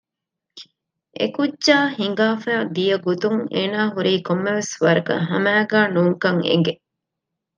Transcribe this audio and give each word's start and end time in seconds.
އެކުއްޖާ 1.17 1.77
ހިނގާފައި 1.99 2.61
ދިޔަގޮތުން 2.75 3.39
އޭނާ 3.53 3.79
ހުރީ 3.93 4.13
ކޮންމެވެސް 4.27 4.73
ވަރަކަށް 4.83 5.25
ހަމައިގަ 5.31 5.79
ނޫންކަން 5.93 6.41
އެގެ 6.47 6.73